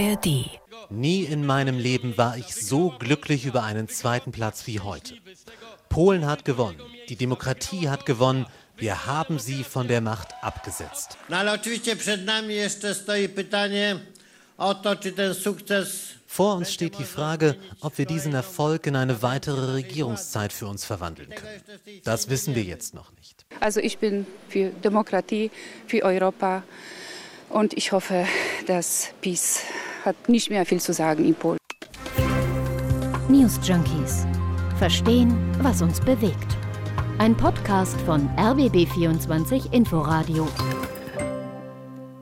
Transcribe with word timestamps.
ARD. 0.00 0.46
Nie 0.90 1.24
in 1.24 1.44
meinem 1.44 1.76
Leben 1.78 2.16
war 2.16 2.36
ich 2.36 2.54
so 2.54 2.94
glücklich 2.98 3.44
über 3.46 3.64
einen 3.64 3.88
zweiten 3.88 4.30
Platz 4.30 4.66
wie 4.66 4.80
heute. 4.80 5.14
Polen 5.88 6.26
hat 6.26 6.44
gewonnen, 6.44 6.80
die 7.08 7.16
Demokratie 7.16 7.88
hat 7.88 8.06
gewonnen, 8.06 8.46
wir 8.76 9.06
haben 9.06 9.40
sie 9.40 9.64
von 9.64 9.88
der 9.88 10.00
Macht 10.00 10.28
abgesetzt. 10.40 11.18
Vor 16.26 16.54
uns 16.54 16.72
steht 16.72 16.98
die 16.98 17.04
Frage, 17.04 17.56
ob 17.80 17.98
wir 17.98 18.06
diesen 18.06 18.34
Erfolg 18.34 18.86
in 18.86 18.94
eine 18.94 19.22
weitere 19.22 19.72
Regierungszeit 19.72 20.52
für 20.52 20.66
uns 20.66 20.84
verwandeln 20.84 21.30
können. 21.30 22.02
Das 22.04 22.30
wissen 22.30 22.54
wir 22.54 22.62
jetzt 22.62 22.94
noch 22.94 23.10
nicht. 23.12 23.46
Also 23.58 23.80
ich 23.80 23.98
bin 23.98 24.26
für 24.48 24.68
Demokratie, 24.70 25.50
für 25.88 26.04
Europa 26.04 26.62
und 27.48 27.74
ich 27.74 27.92
hoffe, 27.92 28.26
dass 28.66 29.08
Peace 29.20 29.62
hat 30.08 30.28
nicht 30.28 30.50
mehr 30.50 30.64
viel 30.64 30.80
zu 30.80 30.92
sagen 30.92 31.24
in 31.24 31.34
Polen. 31.34 31.58
News 33.28 33.60
Junkies. 33.62 34.26
Verstehen, 34.78 35.36
was 35.60 35.82
uns 35.82 36.00
bewegt. 36.00 36.56
Ein 37.18 37.36
Podcast 37.36 38.00
von 38.02 38.28
RBB24 38.36 39.72
Inforadio. 39.72 40.48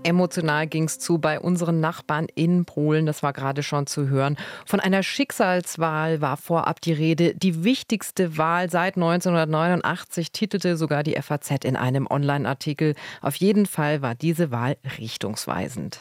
Emotional 0.02 0.66
ging 0.68 0.84
es 0.84 0.98
zu 1.00 1.18
bei 1.18 1.38
unseren 1.40 1.80
Nachbarn 1.80 2.28
in 2.34 2.64
Polen, 2.64 3.06
das 3.06 3.24
war 3.24 3.32
gerade 3.32 3.64
schon 3.64 3.88
zu 3.88 4.08
hören. 4.08 4.36
Von 4.64 4.78
einer 4.78 5.02
Schicksalswahl 5.02 6.20
war 6.20 6.36
vorab 6.36 6.80
die 6.80 6.92
Rede. 6.92 7.34
Die 7.34 7.64
wichtigste 7.64 8.38
Wahl 8.38 8.70
seit 8.70 8.96
1989 8.96 10.30
titelte 10.30 10.76
sogar 10.76 11.02
die 11.02 11.20
FAZ 11.20 11.64
in 11.64 11.76
einem 11.76 12.06
Online-Artikel. 12.06 12.94
Auf 13.20 13.34
jeden 13.36 13.66
Fall 13.66 14.00
war 14.00 14.14
diese 14.14 14.52
Wahl 14.52 14.76
richtungsweisend. 14.98 15.98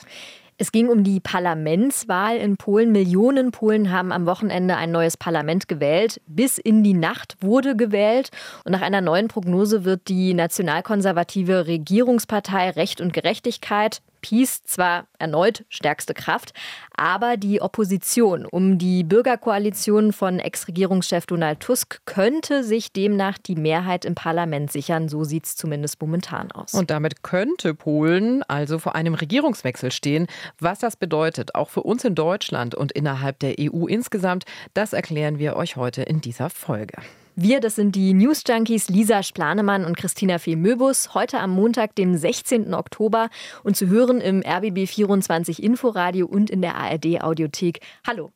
Es 0.57 0.71
ging 0.71 0.87
um 0.87 1.03
die 1.03 1.19
Parlamentswahl 1.19 2.37
in 2.37 2.55
Polen. 2.55 2.93
Millionen 2.93 3.51
Polen 3.51 3.91
haben 3.91 4.13
am 4.13 4.25
Wochenende 4.25 4.77
ein 4.77 4.89
neues 4.89 5.17
Parlament 5.17 5.67
gewählt. 5.67 6.21
Bis 6.27 6.57
in 6.57 6.81
die 6.81 6.93
Nacht 6.93 7.35
wurde 7.41 7.75
gewählt. 7.75 8.29
Und 8.63 8.71
nach 8.71 8.81
einer 8.81 9.01
neuen 9.01 9.27
Prognose 9.27 9.83
wird 9.83 10.07
die 10.07 10.33
nationalkonservative 10.33 11.67
Regierungspartei 11.67 12.69
Recht 12.69 13.01
und 13.01 13.11
Gerechtigkeit 13.11 14.01
Peace 14.25 14.63
zwar 14.63 15.05
erneut 15.19 15.65
stärkste 15.69 16.15
Kraft, 16.15 16.51
aber 16.97 17.37
die 17.37 17.61
Opposition 17.61 18.47
um 18.47 18.79
die 18.79 19.03
Bürgerkoalition 19.03 20.13
von 20.13 20.39
Ex-Regierungschef 20.39 21.27
Donald 21.27 21.59
Tusk 21.59 22.01
könnte 22.05 22.63
sich 22.63 22.91
demnach 22.91 23.37
die 23.37 23.55
Mehrheit 23.55 24.03
im 24.03 24.15
Parlament 24.15 24.71
sichern. 24.71 25.09
So 25.09 25.25
sieht 25.25 25.45
es 25.45 25.55
zumindest 25.55 26.01
momentan 26.01 26.51
aus. 26.51 26.73
Und 26.73 26.89
damit 26.89 27.21
könnte 27.21 27.75
Polen 27.75 28.41
also 28.41 28.79
vor 28.79 28.95
einem 28.95 29.13
Regierungswechsel 29.13 29.91
stehen. 29.91 30.25
Was 30.59 30.79
das 30.79 30.95
bedeutet, 30.95 31.53
auch 31.53 31.69
für 31.69 31.83
uns 31.83 32.03
in 32.03 32.15
Deutschland 32.15 32.73
und 32.73 32.93
innerhalb 32.93 33.37
der 33.37 33.57
EU 33.59 33.85
insgesamt, 33.85 34.45
das 34.73 34.93
erklären 34.93 35.37
wir 35.37 35.55
euch 35.55 35.75
heute 35.75 36.01
in 36.01 36.21
dieser 36.21 36.49
Folge. 36.49 36.97
Wir, 37.37 37.59
das 37.59 37.75
sind 37.75 37.95
die 37.95 38.13
News 38.13 38.43
Junkies 38.47 38.87
Lisa 38.87 39.21
Splanemann 39.21 39.83
und 39.83 39.97
Christina 39.97 40.39
Fehl-Möbus. 40.39 41.13
Heute 41.13 41.41
am 41.41 41.51
Montag, 41.51 41.93
dem 41.95 42.15
16. 42.15 42.73
Oktober 42.73 43.29
und 43.61 43.75
zu 43.75 43.87
hören 43.87 44.21
im 44.21 44.41
RBB 44.41 44.87
24 44.87 45.61
Inforadio 45.61 46.27
und 46.27 46.49
in 46.49 46.61
der 46.61 46.75
ARD 46.75 47.21
Audiothek. 47.21 47.81
Hallo. 48.07 48.31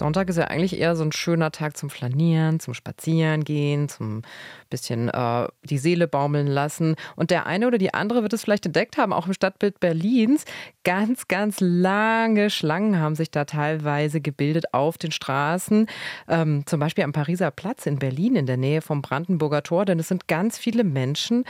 Sonntag 0.00 0.30
ist 0.30 0.38
ja 0.38 0.44
eigentlich 0.44 0.80
eher 0.80 0.96
so 0.96 1.04
ein 1.04 1.12
schöner 1.12 1.52
Tag 1.52 1.76
zum 1.76 1.90
Flanieren, 1.90 2.58
zum 2.58 2.72
Spazierengehen, 2.72 3.90
zum 3.90 4.22
bisschen 4.70 5.10
äh, 5.10 5.46
die 5.62 5.76
Seele 5.76 6.08
baumeln 6.08 6.46
lassen. 6.46 6.96
Und 7.16 7.30
der 7.30 7.46
eine 7.46 7.66
oder 7.66 7.76
die 7.76 7.92
andere 7.92 8.22
wird 8.22 8.32
es 8.32 8.42
vielleicht 8.42 8.64
entdeckt 8.64 8.96
haben, 8.96 9.12
auch 9.12 9.26
im 9.26 9.34
Stadtbild 9.34 9.78
Berlins. 9.78 10.46
Ganz, 10.84 11.28
ganz 11.28 11.58
lange 11.60 12.48
Schlangen 12.48 12.98
haben 12.98 13.14
sich 13.14 13.30
da 13.30 13.44
teilweise 13.44 14.22
gebildet 14.22 14.72
auf 14.72 14.96
den 14.96 15.12
Straßen. 15.12 15.86
Ähm, 16.28 16.62
zum 16.64 16.80
Beispiel 16.80 17.04
am 17.04 17.12
Pariser 17.12 17.50
Platz 17.50 17.84
in 17.84 17.98
Berlin 17.98 18.36
in 18.36 18.46
der 18.46 18.56
Nähe 18.56 18.80
vom 18.80 19.02
Brandenburger 19.02 19.62
Tor. 19.62 19.84
Denn 19.84 19.98
es 19.98 20.08
sind 20.08 20.28
ganz 20.28 20.56
viele 20.56 20.82
Menschen 20.82 21.44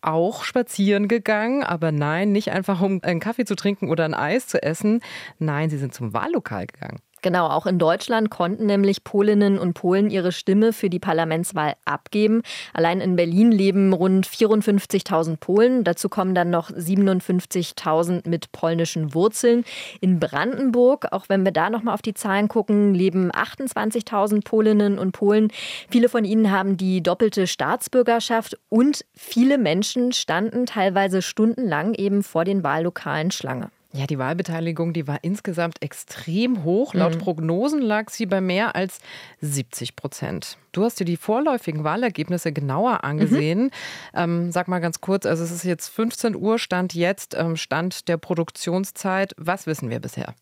auch 0.00 0.42
spazieren 0.42 1.06
gegangen, 1.06 1.62
aber 1.62 1.92
nein, 1.92 2.32
nicht 2.32 2.50
einfach 2.50 2.80
um 2.80 2.98
einen 3.04 3.20
Kaffee 3.20 3.44
zu 3.44 3.54
trinken 3.54 3.90
oder 3.90 4.04
ein 4.04 4.14
Eis 4.14 4.48
zu 4.48 4.60
essen. 4.60 5.00
Nein, 5.38 5.70
sie 5.70 5.78
sind 5.78 5.94
zum 5.94 6.12
Wahllokal 6.12 6.66
gegangen. 6.66 6.98
Genau, 7.22 7.46
auch 7.46 7.66
in 7.66 7.78
Deutschland 7.78 8.30
konnten 8.30 8.66
nämlich 8.66 9.04
Polinnen 9.04 9.56
und 9.56 9.74
Polen 9.74 10.10
ihre 10.10 10.32
Stimme 10.32 10.72
für 10.72 10.90
die 10.90 10.98
Parlamentswahl 10.98 11.74
abgeben. 11.84 12.42
Allein 12.74 13.00
in 13.00 13.14
Berlin 13.14 13.52
leben 13.52 13.92
rund 13.92 14.26
54.000 14.26 15.36
Polen. 15.36 15.84
Dazu 15.84 16.08
kommen 16.08 16.34
dann 16.34 16.50
noch 16.50 16.70
57.000 16.70 18.28
mit 18.28 18.50
polnischen 18.50 19.14
Wurzeln. 19.14 19.64
In 20.00 20.18
Brandenburg, 20.18 21.12
auch 21.12 21.28
wenn 21.28 21.44
wir 21.44 21.52
da 21.52 21.70
noch 21.70 21.84
mal 21.84 21.94
auf 21.94 22.02
die 22.02 22.14
Zahlen 22.14 22.48
gucken, 22.48 22.92
leben 22.92 23.30
28.000 23.30 24.42
Polinnen 24.44 24.98
und 24.98 25.12
Polen. 25.12 25.52
Viele 25.88 26.08
von 26.08 26.24
ihnen 26.24 26.50
haben 26.50 26.76
die 26.76 27.04
doppelte 27.04 27.46
Staatsbürgerschaft 27.46 28.58
und 28.68 29.04
viele 29.14 29.58
Menschen 29.58 30.10
standen 30.10 30.66
teilweise 30.66 31.22
stundenlang 31.22 31.94
eben 31.94 32.24
vor 32.24 32.44
den 32.44 32.64
Wahllokalen 32.64 33.30
Schlange. 33.30 33.70
Ja, 33.94 34.06
die 34.06 34.18
Wahlbeteiligung, 34.18 34.94
die 34.94 35.06
war 35.06 35.18
insgesamt 35.20 35.82
extrem 35.82 36.64
hoch. 36.64 36.94
Laut 36.94 37.16
mhm. 37.16 37.18
Prognosen 37.18 37.82
lag 37.82 38.08
sie 38.08 38.24
bei 38.24 38.40
mehr 38.40 38.74
als 38.74 39.00
70 39.40 39.96
Prozent. 39.96 40.56
Du 40.72 40.84
hast 40.84 40.98
dir 40.98 41.04
die 41.04 41.18
vorläufigen 41.18 41.84
Wahlergebnisse 41.84 42.50
genauer 42.50 43.04
angesehen. 43.04 43.64
Mhm. 43.64 43.70
Ähm, 44.14 44.52
sag 44.52 44.68
mal 44.68 44.78
ganz 44.78 45.02
kurz, 45.02 45.26
also 45.26 45.44
es 45.44 45.50
ist 45.50 45.64
jetzt 45.64 45.88
15 45.88 46.34
Uhr, 46.34 46.58
Stand 46.58 46.94
jetzt, 46.94 47.36
ähm, 47.38 47.56
Stand 47.56 48.08
der 48.08 48.16
Produktionszeit. 48.16 49.34
Was 49.36 49.66
wissen 49.66 49.90
wir 49.90 50.00
bisher? 50.00 50.34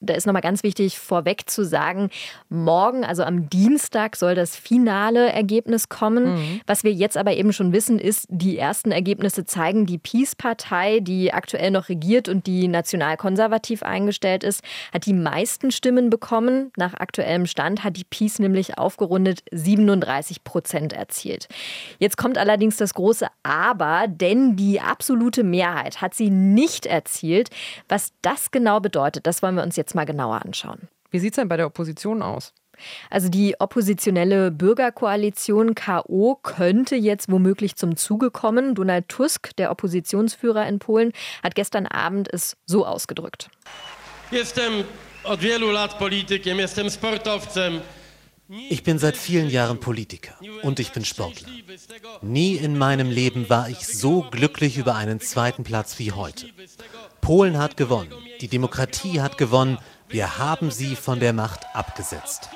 Da 0.00 0.12
ist 0.12 0.26
nochmal 0.26 0.42
ganz 0.42 0.62
wichtig 0.62 0.98
vorweg 0.98 1.48
zu 1.48 1.64
sagen, 1.64 2.10
morgen, 2.50 3.04
also 3.04 3.22
am 3.22 3.48
Dienstag, 3.48 4.16
soll 4.16 4.34
das 4.34 4.56
finale 4.56 5.32
Ergebnis 5.32 5.88
kommen. 5.88 6.34
Mhm. 6.34 6.60
Was 6.66 6.84
wir 6.84 6.92
jetzt 6.92 7.16
aber 7.16 7.32
eben 7.32 7.54
schon 7.54 7.72
wissen, 7.72 7.98
ist, 7.98 8.26
die 8.28 8.58
ersten 8.58 8.92
Ergebnisse 8.92 9.46
zeigen, 9.46 9.86
die 9.86 9.98
Peace-Partei, 9.98 11.00
die 11.00 11.32
aktuell 11.32 11.70
noch 11.70 11.88
regiert 11.88 12.28
und 12.28 12.46
die 12.46 12.68
nationalkonservativ 12.98 13.82
eingestellt 13.82 14.44
ist, 14.44 14.62
hat 14.92 15.06
die 15.06 15.14
meisten 15.14 15.70
Stimmen 15.70 16.10
bekommen. 16.10 16.72
Nach 16.76 16.94
aktuellem 16.94 17.46
Stand 17.46 17.84
hat 17.84 17.96
die 17.96 18.04
Peace 18.04 18.38
nämlich 18.38 18.78
aufgerundet 18.78 19.42
37 19.52 20.44
Prozent 20.44 20.92
erzielt. 20.92 21.48
Jetzt 21.98 22.16
kommt 22.16 22.38
allerdings 22.38 22.76
das 22.76 22.94
große 22.94 23.26
Aber, 23.42 24.06
denn 24.08 24.56
die 24.56 24.80
absolute 24.80 25.44
Mehrheit 25.44 26.00
hat 26.00 26.14
sie 26.14 26.30
nicht 26.30 26.86
erzielt. 26.86 27.50
Was 27.88 28.12
das 28.22 28.50
genau 28.50 28.80
bedeutet, 28.80 29.26
das 29.26 29.42
wollen 29.42 29.54
wir 29.54 29.62
uns 29.62 29.76
jetzt 29.76 29.94
mal 29.94 30.04
genauer 30.04 30.44
anschauen. 30.44 30.88
Wie 31.10 31.18
sieht 31.18 31.32
es 31.32 31.36
denn 31.36 31.48
bei 31.48 31.56
der 31.56 31.66
Opposition 31.66 32.22
aus? 32.22 32.52
Also 33.10 33.28
die 33.28 33.58
oppositionelle 33.58 34.50
Bürgerkoalition 34.50 35.74
KO 35.74 36.38
könnte 36.42 36.96
jetzt 36.96 37.30
womöglich 37.30 37.76
zum 37.76 37.96
Zuge 37.96 38.30
kommen. 38.30 38.74
Donald 38.74 39.08
Tusk, 39.08 39.56
der 39.56 39.70
Oppositionsführer 39.70 40.66
in 40.66 40.78
Polen, 40.78 41.12
hat 41.42 41.54
gestern 41.54 41.86
Abend 41.86 42.28
es 42.32 42.56
so 42.66 42.86
ausgedrückt. 42.86 43.48
Jestem 44.30 44.84
od 45.24 45.42
wielu 45.42 45.70
lat 45.70 45.98
politykiem, 45.98 46.58
jestem 46.58 46.90
sportowcem. 46.90 47.80
Ich 48.70 48.82
bin 48.82 48.98
seit 48.98 49.16
vielen 49.16 49.50
Jahren 49.50 49.78
Politiker 49.78 50.34
und 50.62 50.80
ich 50.80 50.92
bin 50.92 51.04
Sportler. 51.04 51.48
Nie 52.22 52.54
in 52.54 52.78
meinem 52.78 53.10
Leben 53.10 53.50
war 53.50 53.68
ich 53.68 53.86
so 53.86 54.22
glücklich 54.30 54.78
über 54.78 54.94
einen 54.94 55.20
zweiten 55.20 55.64
Platz 55.64 55.98
wie 55.98 56.12
heute. 56.12 56.46
Polen 57.20 57.58
hat 57.58 57.76
gewonnen, 57.76 58.12
die 58.40 58.48
Demokratie 58.48 59.20
hat 59.20 59.36
gewonnen, 59.36 59.76
wir 60.08 60.38
haben 60.38 60.70
sie 60.70 60.96
von 60.96 61.20
der 61.20 61.32
Macht 61.32 61.60
abgesetzt. 61.74 62.48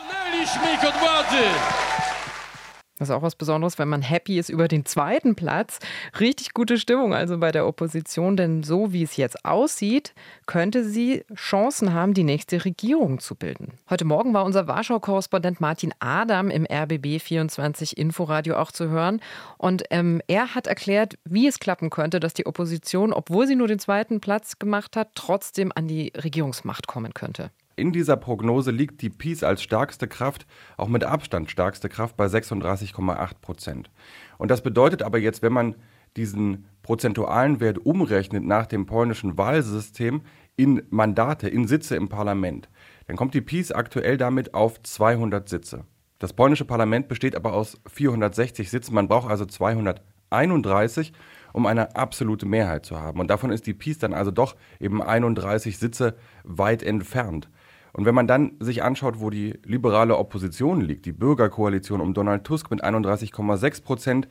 Das 2.98 3.08
ist 3.08 3.14
auch 3.14 3.22
was 3.22 3.34
Besonderes, 3.34 3.78
wenn 3.78 3.88
man 3.88 4.02
happy 4.02 4.38
ist 4.38 4.50
über 4.50 4.68
den 4.68 4.84
zweiten 4.84 5.34
Platz. 5.34 5.78
Richtig 6.20 6.52
gute 6.52 6.78
Stimmung 6.78 7.14
also 7.14 7.38
bei 7.38 7.50
der 7.50 7.66
Opposition, 7.66 8.36
denn 8.36 8.62
so 8.62 8.92
wie 8.92 9.02
es 9.02 9.16
jetzt 9.16 9.44
aussieht, 9.44 10.14
könnte 10.46 10.84
sie 10.84 11.24
Chancen 11.34 11.94
haben, 11.94 12.12
die 12.12 12.22
nächste 12.22 12.64
Regierung 12.64 13.18
zu 13.18 13.34
bilden. 13.34 13.72
Heute 13.88 14.04
Morgen 14.04 14.34
war 14.34 14.44
unser 14.44 14.68
Warschau-Korrespondent 14.68 15.60
Martin 15.60 15.94
Adam 16.00 16.50
im 16.50 16.66
RBB 16.70 17.18
24 17.20 17.96
Inforadio 17.96 18.56
auch 18.56 18.70
zu 18.70 18.88
hören. 18.88 19.20
Und 19.56 19.84
ähm, 19.90 20.20
er 20.28 20.54
hat 20.54 20.66
erklärt, 20.66 21.18
wie 21.24 21.46
es 21.46 21.58
klappen 21.58 21.88
könnte, 21.88 22.20
dass 22.20 22.34
die 22.34 22.46
Opposition, 22.46 23.12
obwohl 23.12 23.46
sie 23.46 23.56
nur 23.56 23.68
den 23.68 23.78
zweiten 23.78 24.20
Platz 24.20 24.58
gemacht 24.58 24.96
hat, 24.96 25.12
trotzdem 25.14 25.72
an 25.74 25.88
die 25.88 26.12
Regierungsmacht 26.14 26.86
kommen 26.86 27.14
könnte. 27.14 27.50
In 27.74 27.92
dieser 27.92 28.16
Prognose 28.16 28.70
liegt 28.70 29.00
die 29.00 29.10
Peace 29.10 29.42
als 29.42 29.62
stärkste 29.62 30.06
Kraft, 30.06 30.46
auch 30.76 30.88
mit 30.88 31.04
Abstand 31.04 31.50
stärkste 31.50 31.88
Kraft 31.88 32.16
bei 32.16 32.26
36,8 32.26 33.40
Prozent. 33.40 33.90
Und 34.38 34.50
das 34.50 34.62
bedeutet 34.62 35.02
aber 35.02 35.18
jetzt, 35.18 35.42
wenn 35.42 35.52
man 35.52 35.76
diesen 36.16 36.66
prozentualen 36.82 37.60
Wert 37.60 37.78
umrechnet 37.78 38.44
nach 38.44 38.66
dem 38.66 38.84
polnischen 38.84 39.38
Wahlsystem 39.38 40.22
in 40.56 40.82
Mandate, 40.90 41.48
in 41.48 41.66
Sitze 41.66 41.96
im 41.96 42.08
Parlament, 42.08 42.68
dann 43.06 43.16
kommt 43.16 43.32
die 43.32 43.40
Peace 43.40 43.72
aktuell 43.72 44.18
damit 44.18 44.52
auf 44.52 44.82
200 44.82 45.48
Sitze. 45.48 45.84
Das 46.18 46.34
polnische 46.34 46.66
Parlament 46.66 47.08
besteht 47.08 47.34
aber 47.34 47.54
aus 47.54 47.80
460 47.90 48.70
Sitzen, 48.70 48.94
man 48.94 49.08
braucht 49.08 49.30
also 49.30 49.46
231 49.46 51.12
um 51.52 51.66
eine 51.66 51.96
absolute 51.96 52.46
Mehrheit 52.46 52.86
zu 52.86 53.00
haben. 53.00 53.20
Und 53.20 53.28
davon 53.28 53.50
ist 53.50 53.66
die 53.66 53.74
PiS 53.74 53.98
dann 53.98 54.14
also 54.14 54.30
doch 54.30 54.56
eben 54.80 55.02
31 55.02 55.78
Sitze 55.78 56.16
weit 56.44 56.82
entfernt. 56.82 57.48
Und 57.92 58.06
wenn 58.06 58.14
man 58.14 58.26
dann 58.26 58.52
sich 58.60 58.82
anschaut, 58.82 59.20
wo 59.20 59.28
die 59.28 59.58
liberale 59.64 60.16
Opposition 60.16 60.80
liegt, 60.80 61.04
die 61.04 61.12
Bürgerkoalition 61.12 62.00
um 62.00 62.14
Donald 62.14 62.44
Tusk 62.44 62.70
mit 62.70 62.82
31,6 62.82 63.82
Prozent, 63.84 64.28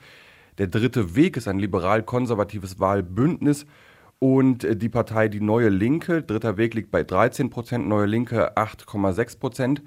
der 0.58 0.68
dritte 0.68 1.16
Weg 1.16 1.38
ist 1.38 1.48
ein 1.48 1.60
liberal-konservatives 1.60 2.80
Wahlbündnis 2.80 3.66
und 4.20 4.68
die 4.82 4.90
Partei 4.90 5.28
Die 5.28 5.40
Neue 5.40 5.70
Linke, 5.70 6.22
dritter 6.22 6.58
Weg 6.58 6.74
liegt 6.74 6.92
bei 6.92 7.04
13 7.04 7.50
Prozent, 7.50 7.88
Neue 7.88 8.06
Linke 8.06 8.58
8,6 8.58 9.40
Prozent. 9.40 9.84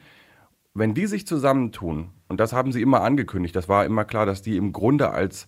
Wenn 0.72 0.94
die 0.94 1.06
sich 1.06 1.26
zusammentun, 1.26 2.10
und 2.28 2.40
das 2.40 2.52
haben 2.52 2.72
sie 2.72 2.82
immer 2.82 3.02
angekündigt, 3.02 3.54
das 3.54 3.68
war 3.68 3.84
immer 3.84 4.04
klar, 4.04 4.26
dass 4.26 4.42
die 4.42 4.56
im 4.56 4.72
Grunde 4.72 5.10
als 5.10 5.46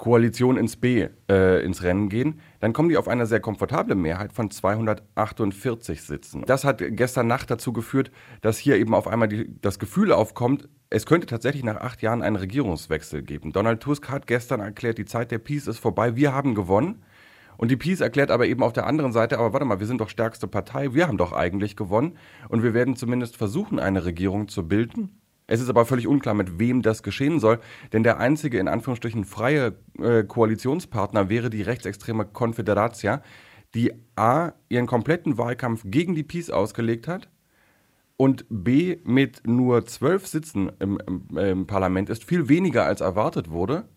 Koalition 0.00 0.56
ins 0.56 0.76
B 0.76 1.08
äh, 1.30 1.62
ins 1.62 1.82
Rennen 1.82 2.08
gehen, 2.08 2.40
dann 2.58 2.72
kommen 2.72 2.88
die 2.88 2.96
auf 2.96 3.06
eine 3.06 3.26
sehr 3.26 3.40
komfortable 3.40 3.94
Mehrheit 3.94 4.32
von 4.32 4.50
248 4.50 6.02
Sitzen. 6.02 6.42
Das 6.46 6.64
hat 6.64 6.82
gestern 6.96 7.26
Nacht 7.26 7.50
dazu 7.50 7.74
geführt, 7.74 8.10
dass 8.40 8.56
hier 8.56 8.78
eben 8.78 8.94
auf 8.94 9.06
einmal 9.06 9.28
die, 9.28 9.60
das 9.60 9.78
Gefühl 9.78 10.10
aufkommt, 10.10 10.70
es 10.88 11.04
könnte 11.04 11.26
tatsächlich 11.26 11.64
nach 11.64 11.76
acht 11.76 12.00
Jahren 12.00 12.22
einen 12.22 12.36
Regierungswechsel 12.36 13.22
geben. 13.22 13.52
Donald 13.52 13.82
Tusk 13.82 14.08
hat 14.08 14.26
gestern 14.26 14.60
erklärt, 14.60 14.96
die 14.96 15.04
Zeit 15.04 15.30
der 15.30 15.38
Peace 15.38 15.66
ist 15.66 15.78
vorbei, 15.78 16.16
wir 16.16 16.32
haben 16.32 16.54
gewonnen. 16.54 17.04
Und 17.58 17.70
die 17.70 17.76
Peace 17.76 18.00
erklärt 18.00 18.30
aber 18.30 18.46
eben 18.46 18.62
auf 18.62 18.72
der 18.72 18.86
anderen 18.86 19.12
Seite, 19.12 19.38
aber 19.38 19.52
warte 19.52 19.66
mal, 19.66 19.80
wir 19.80 19.86
sind 19.86 20.00
doch 20.00 20.08
stärkste 20.08 20.48
Partei, 20.48 20.94
wir 20.94 21.06
haben 21.08 21.18
doch 21.18 21.34
eigentlich 21.34 21.76
gewonnen 21.76 22.16
und 22.48 22.62
wir 22.62 22.72
werden 22.72 22.96
zumindest 22.96 23.36
versuchen, 23.36 23.78
eine 23.78 24.06
Regierung 24.06 24.48
zu 24.48 24.66
bilden. 24.66 25.19
Es 25.50 25.60
ist 25.60 25.68
aber 25.68 25.84
völlig 25.84 26.06
unklar, 26.06 26.34
mit 26.34 26.60
wem 26.60 26.80
das 26.80 27.02
geschehen 27.02 27.40
soll, 27.40 27.58
denn 27.92 28.04
der 28.04 28.20
einzige 28.20 28.60
in 28.60 28.68
Anführungsstrichen 28.68 29.24
freie 29.24 29.74
äh, 29.98 30.22
Koalitionspartner 30.22 31.28
wäre 31.28 31.50
die 31.50 31.62
rechtsextreme 31.62 32.24
Confederatia, 32.24 33.20
die 33.74 33.92
A, 34.14 34.52
ihren 34.68 34.86
kompletten 34.86 35.38
Wahlkampf 35.38 35.82
gegen 35.84 36.14
die 36.14 36.22
Peace 36.22 36.50
ausgelegt 36.50 37.08
hat 37.08 37.28
und 38.16 38.44
B, 38.48 38.98
mit 39.02 39.42
nur 39.44 39.86
zwölf 39.86 40.28
Sitzen 40.28 40.70
im, 40.78 41.00
im, 41.04 41.36
im 41.36 41.66
Parlament 41.66 42.10
ist, 42.10 42.22
viel 42.22 42.48
weniger 42.48 42.84
als 42.84 43.00
erwartet 43.00 43.50
wurde. 43.50 43.88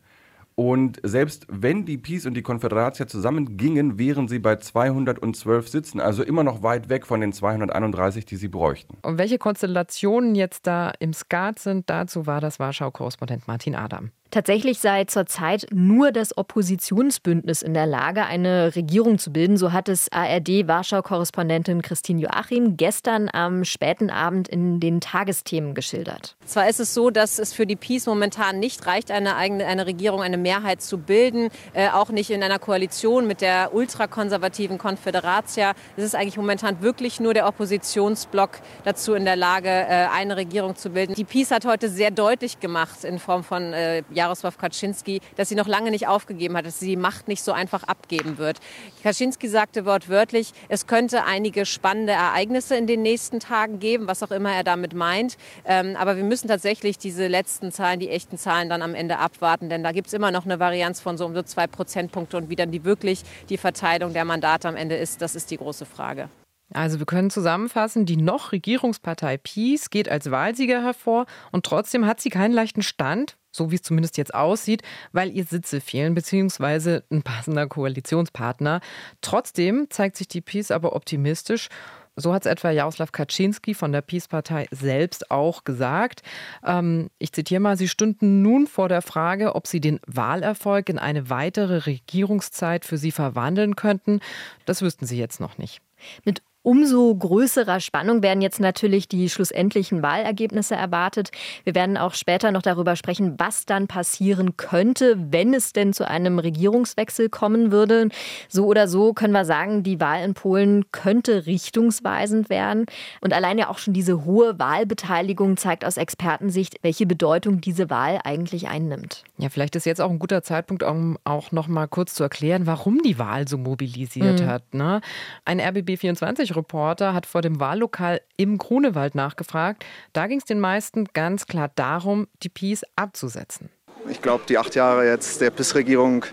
Und 0.55 0.99
selbst 1.03 1.47
wenn 1.49 1.85
die 1.85 1.97
Peace 1.97 2.25
und 2.25 2.35
die 2.35 2.41
Konföderatia 2.41 3.07
zusammen 3.07 3.57
gingen, 3.57 3.97
wären 3.97 4.27
sie 4.27 4.39
bei 4.39 4.57
212 4.57 5.67
Sitzen, 5.67 5.99
also 5.99 6.23
immer 6.23 6.43
noch 6.43 6.61
weit 6.63 6.89
weg 6.89 7.05
von 7.05 7.21
den 7.21 7.33
231, 7.33 8.25
die 8.25 8.35
sie 8.35 8.47
bräuchten. 8.47 8.97
Und 9.01 9.17
welche 9.17 9.37
Konstellationen 9.37 10.35
jetzt 10.35 10.67
da 10.67 10.91
im 10.99 11.13
Skat 11.13 11.59
sind, 11.59 11.89
dazu 11.89 12.27
war 12.27 12.41
das 12.41 12.59
Warschau-Korrespondent 12.59 13.47
Martin 13.47 13.75
Adam. 13.75 14.11
Tatsächlich 14.33 14.79
sei 14.79 15.05
zurzeit 15.05 15.67
nur 15.71 16.11
das 16.11 16.35
Oppositionsbündnis 16.35 17.61
in 17.61 17.75
der 17.75 17.85
Lage, 17.85 18.25
eine 18.25 18.75
Regierung 18.75 19.19
zu 19.19 19.31
bilden. 19.31 19.57
So 19.57 19.73
hat 19.73 19.87
es 19.87 20.11
ARD-Warschau-Korrespondentin 20.11 21.83
Christine 21.83 22.19
Joachim 22.19 22.75
gestern 22.75 23.29
am 23.31 23.63
späten 23.63 24.09
Abend 24.09 24.47
in 24.47 24.79
den 24.79 25.01
Tagesthemen 25.01 25.75
geschildert. 25.75 26.35
Zwar 26.45 26.67
ist 26.67 26.79
es 26.79 26.95
so, 26.95 27.11
dass 27.11 27.37
es 27.37 27.53
für 27.53 27.67
die 27.67 27.75
Peace 27.75 28.07
momentan 28.07 28.57
nicht 28.57 28.87
reicht, 28.87 29.11
eine 29.11 29.35
eigene 29.35 29.67
eine 29.67 29.85
Regierung, 29.85 30.23
eine 30.23 30.37
Mehrheit 30.37 30.81
zu 30.81 30.97
bilden, 30.97 31.49
äh, 31.73 31.89
auch 31.89 32.09
nicht 32.09 32.31
in 32.31 32.41
einer 32.41 32.57
Koalition 32.57 33.27
mit 33.27 33.39
der 33.39 33.75
ultrakonservativen 33.75 34.79
Konföderatia. 34.79 35.73
Es 35.95 36.05
ist 36.05 36.15
eigentlich 36.15 36.37
momentan 36.37 36.81
wirklich 36.81 37.19
nur 37.19 37.35
der 37.35 37.47
Oppositionsblock 37.47 38.61
dazu 38.83 39.13
in 39.13 39.25
der 39.25 39.35
Lage, 39.35 39.69
äh, 39.69 40.07
eine 40.11 40.37
Regierung 40.37 40.75
zu 40.75 40.89
bilden. 40.89 41.13
Die 41.13 41.23
Peace 41.23 41.51
hat 41.51 41.65
heute 41.65 41.87
sehr 41.87 42.09
deutlich 42.09 42.59
gemacht 42.59 43.03
in 43.03 43.19
Form 43.19 43.43
von 43.43 43.73
äh, 43.73 44.01
ja, 44.09 44.22
Jaroslaw 44.23 44.57
Kaczynski, 44.57 45.19
dass 45.35 45.49
sie 45.49 45.55
noch 45.55 45.67
lange 45.67 45.91
nicht 45.91 46.07
aufgegeben 46.07 46.55
hat, 46.55 46.65
dass 46.65 46.79
sie 46.79 46.87
die 46.87 46.95
Macht 46.95 47.27
nicht 47.27 47.43
so 47.43 47.51
einfach 47.51 47.83
abgeben 47.83 48.37
wird. 48.37 48.59
Kaczynski 49.03 49.49
sagte 49.49 49.85
wortwörtlich, 49.85 50.53
es 50.69 50.87
könnte 50.87 51.25
einige 51.25 51.65
spannende 51.65 52.13
Ereignisse 52.13 52.75
in 52.75 52.87
den 52.87 53.01
nächsten 53.01 53.39
Tagen 53.39 53.79
geben, 53.79 54.07
was 54.07 54.23
auch 54.23 54.31
immer 54.31 54.51
er 54.51 54.63
damit 54.63 54.93
meint. 54.93 55.37
Ähm, 55.65 55.95
aber 55.97 56.15
wir 56.15 56.23
müssen 56.23 56.47
tatsächlich 56.47 56.97
diese 56.97 57.27
letzten 57.27 57.71
Zahlen, 57.71 57.99
die 57.99 58.09
echten 58.09 58.37
Zahlen 58.37 58.69
dann 58.69 58.81
am 58.81 58.95
Ende 58.95 59.19
abwarten, 59.19 59.69
denn 59.69 59.83
da 59.83 59.91
gibt 59.91 60.07
es 60.07 60.13
immer 60.13 60.31
noch 60.31 60.45
eine 60.45 60.59
Varianz 60.59 61.01
von 61.01 61.17
so 61.17 61.25
um 61.25 61.35
so 61.35 61.41
zwei 61.41 61.67
Prozentpunkte 61.67 62.37
und 62.37 62.49
wie 62.49 62.55
dann 62.55 62.71
die 62.71 62.85
wirklich 62.85 63.23
die 63.49 63.57
Verteilung 63.57 64.13
der 64.13 64.25
Mandate 64.25 64.67
am 64.69 64.75
Ende 64.75 64.95
ist, 64.95 65.21
das 65.21 65.35
ist 65.35 65.51
die 65.51 65.57
große 65.57 65.85
Frage. 65.85 66.29
Also 66.73 66.99
wir 66.99 67.05
können 67.05 67.29
zusammenfassen, 67.29 68.05
die 68.05 68.17
noch 68.17 68.51
Regierungspartei 68.51 69.37
Peace 69.37 69.89
geht 69.89 70.09
als 70.09 70.31
Wahlsieger 70.31 70.81
hervor 70.81 71.25
und 71.51 71.65
trotzdem 71.65 72.05
hat 72.05 72.19
sie 72.19 72.29
keinen 72.29 72.53
leichten 72.53 72.81
Stand, 72.81 73.37
so 73.53 73.71
wie 73.71 73.75
es 73.75 73.83
zumindest 73.83 74.17
jetzt 74.17 74.33
aussieht, 74.33 74.81
weil 75.13 75.31
ihr 75.31 75.45
Sitze 75.45 75.79
fehlen, 75.79 76.15
beziehungsweise 76.15 77.03
ein 77.09 77.21
passender 77.21 77.67
Koalitionspartner. 77.67 78.81
Trotzdem 79.21 79.87
zeigt 79.89 80.17
sich 80.17 80.27
die 80.27 80.41
Peace 80.41 80.71
aber 80.71 80.95
optimistisch. 80.95 81.69
So 82.15 82.33
hat 82.33 82.45
es 82.45 82.51
etwa 82.51 82.69
Jaroslaw 82.69 83.09
Kaczynski 83.11 83.73
von 83.73 83.91
der 83.91 84.01
Peace-Partei 84.01 84.67
selbst 84.69 85.31
auch 85.31 85.63
gesagt. 85.63 86.21
Ähm, 86.63 87.09
ich 87.17 87.31
zitiere 87.31 87.59
mal, 87.59 87.75
sie 87.75 87.87
stünden 87.87 88.43
nun 88.43 88.67
vor 88.67 88.87
der 88.87 89.01
Frage, 89.01 89.55
ob 89.55 89.65
sie 89.65 89.81
den 89.81 89.99
Wahlerfolg 90.05 90.89
in 90.89 90.99
eine 90.99 91.31
weitere 91.31 91.77
Regierungszeit 91.85 92.85
für 92.85 92.97
sie 92.97 93.11
verwandeln 93.11 93.75
könnten. 93.75 94.19
Das 94.65 94.83
wüssten 94.83 95.07
sie 95.07 95.17
jetzt 95.17 95.39
noch 95.39 95.57
nicht. 95.57 95.81
Mit 96.23 96.43
Umso 96.63 97.13
größerer 97.13 97.81
Spannung 97.81 98.23
werden 98.23 98.41
jetzt 98.41 98.61
natürlich 98.61 99.09
die 99.09 99.29
schlussendlichen 99.29 100.01
Wahlergebnisse 100.01 100.75
erwartet. 100.75 101.29
Wir 101.65 101.75
werden 101.75 101.97
auch 101.97 102.13
später 102.13 102.51
noch 102.51 102.61
darüber 102.61 102.95
sprechen, 102.95 103.35
was 103.37 103.65
dann 103.65 103.87
passieren 103.87 104.55
könnte, 104.55 105.17
wenn 105.17 105.53
es 105.53 105.73
denn 105.73 105.91
zu 105.91 106.07
einem 106.07 106.39
Regierungswechsel 106.39 107.27
kommen 107.27 107.73
würde. 107.73 108.07
So 108.47 108.65
oder 108.65 108.87
so 108.87 109.11
können 109.11 109.33
wir 109.33 109.43
sagen, 109.43 109.83
die 109.83 109.99
Wahl 109.99 110.23
in 110.23 110.35
Polen 110.35 110.85
könnte 110.93 111.45
richtungsweisend 111.45 112.49
werden. 112.49 112.85
Und 113.19 113.33
allein 113.33 113.57
ja 113.57 113.69
auch 113.69 113.77
schon 113.77 113.93
diese 113.93 114.23
hohe 114.23 114.57
Wahlbeteiligung 114.57 115.57
zeigt 115.57 115.83
aus 115.83 115.97
Expertensicht, 115.97 116.77
welche 116.81 117.05
Bedeutung 117.05 117.59
diese 117.59 117.89
Wahl 117.89 118.21
eigentlich 118.23 118.69
einnimmt. 118.69 119.25
Ja, 119.37 119.49
vielleicht 119.49 119.75
ist 119.75 119.85
jetzt 119.85 119.99
auch 119.99 120.09
ein 120.09 120.19
guter 120.19 120.43
Zeitpunkt, 120.43 120.81
um 120.83 121.17
auch 121.25 121.51
noch 121.51 121.67
mal 121.67 121.87
kurz 121.87 122.13
zu 122.13 122.23
erklären, 122.23 122.67
warum 122.67 123.01
die 123.01 123.19
Wahl 123.19 123.49
so 123.49 123.57
mobilisiert 123.57 124.39
mhm. 124.39 124.47
hat. 124.47 124.73
Ne? 124.73 125.01
Ein 125.43 125.59
RBB 125.59 125.97
24 125.97 126.52
Reporter 126.55 127.13
hat 127.13 127.25
vor 127.25 127.41
dem 127.41 127.59
Wahllokal 127.59 128.21
im 128.37 128.57
Grunewald 128.57 129.15
nachgefragt. 129.15 129.85
Da 130.13 130.27
ging 130.27 130.39
es 130.39 130.45
den 130.45 130.59
meisten 130.59 131.05
ganz 131.13 131.45
klar 131.45 131.69
darum, 131.75 132.27
die 132.41 132.49
Peace 132.49 132.83
abzusetzen. 132.95 133.69
Ich 134.09 134.21
glaube, 134.21 134.43
die 134.47 134.57
acht 134.57 134.75
Jahre 134.75 135.07
jetzt 135.07 135.41
der 135.41 135.49
PIS-Regierung 135.49 136.25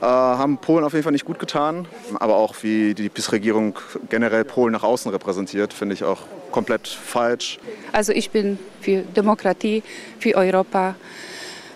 äh, 0.00 0.04
haben 0.04 0.58
Polen 0.58 0.84
auf 0.84 0.92
jeden 0.92 1.04
Fall 1.04 1.12
nicht 1.12 1.24
gut 1.24 1.38
getan. 1.38 1.86
Aber 2.18 2.36
auch 2.36 2.56
wie 2.62 2.94
die 2.94 3.08
PIS-Regierung 3.08 3.78
generell 4.08 4.44
Polen 4.44 4.72
nach 4.72 4.82
außen 4.82 5.10
repräsentiert, 5.10 5.72
finde 5.72 5.94
ich 5.94 6.04
auch 6.04 6.20
komplett 6.50 6.88
falsch. 6.88 7.58
Also 7.92 8.12
ich 8.12 8.30
bin 8.30 8.58
für 8.80 9.02
Demokratie, 9.02 9.82
für 10.18 10.34
Europa 10.36 10.94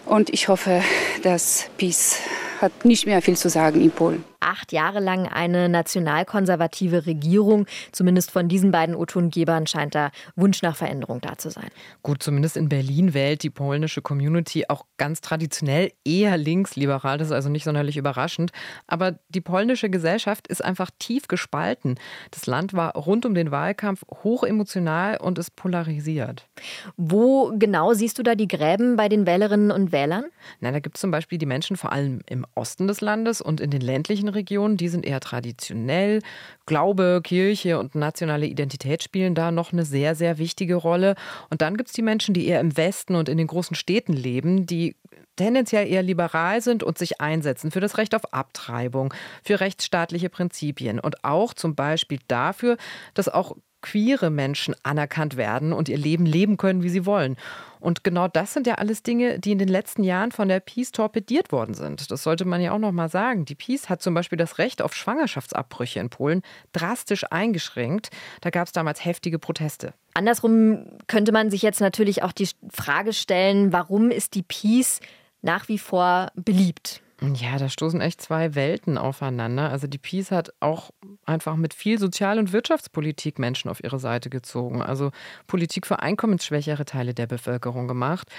und 0.07 0.31
ich 0.31 0.49
hoffe, 0.49 0.83
dass 1.23 1.69
PIS 1.77 2.19
hat 2.61 2.85
nicht 2.85 3.07
mehr 3.07 3.21
viel 3.23 3.37
zu 3.37 3.49
sagen 3.49 3.81
in 3.81 3.91
Polen 3.91 4.25
acht 4.47 4.73
Jahre 4.73 5.01
lang 5.01 5.27
eine 5.27 5.69
nationalkonservative 5.69 7.07
Regierung. 7.07 7.67
Zumindest 7.93 8.31
von 8.31 8.49
diesen 8.49 8.71
beiden 8.71 8.95
O-Tongebern 8.95 9.67
scheint 9.67 9.95
da 9.95 10.11
Wunsch 10.37 10.63
nach 10.63 10.77
Veränderung 10.77 11.21
da 11.21 11.37
zu 11.37 11.51
sein. 11.51 11.69
Gut, 12.03 12.23
zumindest 12.23 12.57
in 12.57 12.69
Berlin 12.69 13.13
wählt 13.13 13.43
die 13.43 13.51
polnische 13.51 14.03
Community 14.03 14.65
auch 14.69 14.85
ganz 14.97 15.21
traditionell 15.21 15.93
eher 16.05 16.37
linksliberal. 16.37 17.19
Das 17.19 17.29
ist 17.29 17.33
also 17.33 17.49
nicht 17.49 17.65
sonderlich 17.65 17.97
überraschend. 17.97 18.53
Aber 18.87 19.19
die 19.29 19.41
polnische 19.41 19.91
Gesellschaft 19.91 20.47
ist 20.47 20.65
einfach 20.65 20.91
tief 20.99 21.29
gespalten. 21.29 21.97
Das 22.31 22.47
Land 22.47 22.73
war 22.73 22.95
rund 22.95 23.27
um 23.27 23.35
den 23.35 23.51
Wahlkampf 23.51 24.05
hoch 24.23 24.45
emotional 24.45 25.19
und 25.19 25.39
ist 25.39 25.57
polarisiert. 25.57 26.49
Wo 26.97 27.53
genau 27.59 27.95
siehst 27.95 28.19
du 28.19 28.23
da 28.23 28.35
die 28.35 28.49
Gräben 28.49 28.97
bei 28.97 29.09
den 29.09 29.27
Wählerinnen 29.27 29.71
und 29.71 29.91
Wählern? 29.91 30.27
Na, 30.61 30.71
da 30.71 30.79
gibt 30.79 30.97
es 30.97 31.01
zum 31.01 31.11
Beispiel 31.11 31.39
die 31.39 31.47
Menschen 31.47 31.77
vor 31.77 31.93
allem 31.93 32.21
im 32.27 32.47
Osten 32.55 32.87
des 32.87 33.01
Landes 33.01 33.41
und 33.41 33.61
in 33.61 33.71
den 33.71 33.81
ländlichen 33.81 34.29
Regionen, 34.37 34.77
die 34.77 34.89
sind 34.89 35.05
eher 35.05 35.21
traditionell. 35.21 36.23
Glaube, 36.67 37.21
Kirche 37.25 37.79
und 37.79 37.95
nationale 37.95 38.47
Identität 38.47 39.03
spielen 39.03 39.35
da 39.35 39.51
noch 39.51 39.73
eine 39.73 39.85
sehr, 39.85 40.15
sehr 40.15 40.39
wichtige 40.39 40.77
Rolle. 40.77 41.17
Und 41.51 41.63
dann 41.63 41.77
gibt 41.77 41.89
es 41.89 41.95
die 41.95 42.03
Menschen, 42.03 42.35
die 42.35 42.47
eher 42.47 42.61
im 42.61 42.77
Westen 42.77 43.17
und 43.17 43.29
in 43.29 43.39
den 43.39 43.47
großen 43.49 43.75
Städten 43.75 44.13
leben, 44.13 44.67
die 44.67 44.97
tendenziell 45.37 45.87
eher 45.89 46.03
liberal 46.03 46.61
sind 46.61 46.83
und 46.83 46.99
sich 46.99 47.21
einsetzen 47.21 47.71
für 47.71 47.81
das 47.81 47.99
Recht 47.99 48.15
auf 48.15 48.33
Abtreibung, 48.33 49.13
für 49.43 49.61
rechtsstaatliche 49.61 50.31
Prinzipien 50.31 50.99
und 50.99 51.25
auch 51.25 51.55
zum 51.55 51.75
Beispiel 51.75 52.19
dafür, 52.29 52.77
dass 53.15 53.29
auch 53.29 53.57
queere 53.87 54.31
Menschen 54.31 54.75
anerkannt 54.83 55.37
werden 55.37 55.73
und 55.73 55.89
ihr 55.89 55.97
Leben 55.97 56.27
leben 56.27 56.57
können, 56.57 56.83
wie 56.83 56.89
sie 56.89 57.07
wollen. 57.07 57.37
Und 57.79 58.03
genau 58.03 58.27
das 58.27 58.53
sind 58.53 58.67
ja 58.67 58.77
alles 58.77 59.05
Dinge, 59.05 59.39
die 59.39 59.53
in 59.53 59.59
den 59.59 59.69
letzten 59.69 60.03
Jahren 60.03 60.33
von 60.33 60.49
der 60.49 60.59
Peace 60.59 60.91
torpediert 60.91 61.53
worden 61.53 61.75
sind. 61.75 62.11
Das 62.11 62.25
sollte 62.25 62.45
man 62.45 62.61
ja 62.61 62.73
auch 62.73 62.81
noch 62.81 62.91
mal 62.91 63.09
sagen. 63.09 63.45
Die 63.45 63.55
Peace 63.55 63.89
hat 63.89 64.03
zum 64.03 64.13
Beispiel 64.13 64.39
das 64.39 64.59
Recht 64.59 64.83
auf 64.83 64.93
Schwangerschaftsabbrüche 64.95 66.01
in 66.01 66.11
Polen 66.11 66.43
drastisch 66.73 67.25
eingeschränkt. 67.31 68.11
Da 68.41 68.51
gab 68.51 68.67
es 68.67 68.73
damals 68.73 69.05
heftige 69.05 69.39
Proteste. 69.39 69.95
Andersrum 70.15 70.87
könnte 71.07 71.31
man 71.31 71.51
sich 71.51 71.63
jetzt 71.63 71.81
natürlich 71.81 72.25
auch 72.25 72.33
die 72.33 72.49
Frage 72.73 73.13
stellen, 73.13 73.73
warum 73.73 74.11
ist 74.11 74.35
die 74.35 74.43
Peace 74.43 74.99
nach 75.43 75.69
wie 75.69 75.79
vor 75.79 76.33
beliebt? 76.35 77.03
Ja, 77.23 77.57
da 77.57 77.71
stoßen 77.71 78.03
echt 78.03 78.21
zwei 78.21 78.55
Welten 78.55 78.99
aufeinander. 78.99 79.71
Also 79.71 79.87
die 79.87 79.97
Peace 79.97 80.31
hat 80.31 80.53
auch 80.61 80.91
einfach 81.25 81.57
mit 81.57 81.73
viel 81.73 81.99
Sozial- 81.99 82.39
und 82.39 82.53
Wirtschaftspolitik 82.53 83.39
Menschen 83.39 83.71
auf 83.71 83.83
ihre 83.83 83.99
Seite 83.99 84.29
gezogen. 84.29 84.83
Also 84.83 85.13
Politik 85.47 85.87
für 85.87 86.01
einkommensschwächere 86.01 86.85
Teile 86.85 87.15
der 87.15 87.27
Bevölkerung 87.27 87.89
gemacht. 87.89 88.31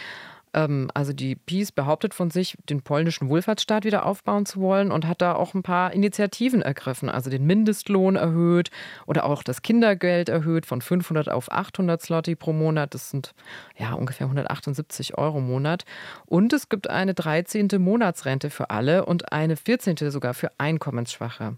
Ähm, 0.58 0.90
also 0.96 1.14
die 1.14 1.36
Peace 1.36 1.72
behauptet 1.72 2.16
von 2.16 2.32
sich, 2.32 2.58
den 2.68 2.82
polnischen 2.82 3.30
Wohlfahrtsstaat 3.30 3.86
wieder 3.86 4.06
aufbauen 4.06 4.48
zu 4.48 4.60
wollen 4.60 4.92
und 4.92 5.08
hat 5.08 5.22
da 5.22 5.36
auch 5.36 5.54
ein 5.54 5.62
paar 5.62 5.94
Initiativen 5.94 6.64
ergriffen, 6.64 7.10
also 7.10 7.30
den 7.30 7.46
Mindestlohn 7.46 8.16
erhöht 8.16 8.72
oder 9.06 9.26
auch 9.26 9.44
das 9.44 9.62
Kindergeld 9.62 10.30
erhöht 10.30 10.66
von 10.66 10.82
500 10.82 11.30
auf 11.30 11.52
800 11.52 12.02
Slotty 12.02 12.36
pro 12.36 12.54
Monat. 12.54 12.96
Das 12.96 13.12
sind 13.12 13.36
ja 13.78 13.94
ungefähr 13.94 14.26
178 14.26 15.18
Euro 15.18 15.38
im 15.38 15.48
Monat. 15.48 15.86
Und 16.26 16.54
es 16.54 16.70
gibt 16.70 16.90
eine 16.90 17.14
13. 17.14 17.68
Monatsrente 17.78 18.50
für 18.50 18.72
alle 18.72 19.06
und 19.06 19.32
eine 19.32 19.56
14. 19.56 20.10
sogar 20.10 20.34
für 20.34 20.50
Einkommensschwache. 20.58 21.58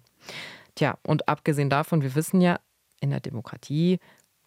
Tja, 0.75 0.97
und 1.03 1.29
abgesehen 1.29 1.69
davon, 1.69 2.01
wir 2.01 2.15
wissen 2.15 2.41
ja, 2.41 2.59
in 3.01 3.11
der 3.11 3.21
Demokratie 3.21 3.99